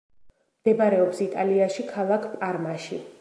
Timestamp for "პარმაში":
2.43-3.03